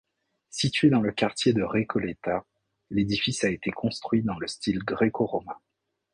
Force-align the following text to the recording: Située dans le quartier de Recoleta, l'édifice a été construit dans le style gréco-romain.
Située 0.49 0.89
dans 0.89 1.01
le 1.01 1.11
quartier 1.11 1.53
de 1.53 1.61
Recoleta, 1.61 2.43
l'édifice 2.89 3.43
a 3.43 3.49
été 3.51 3.69
construit 3.69 4.23
dans 4.23 4.39
le 4.39 4.47
style 4.47 4.79
gréco-romain. 4.79 5.61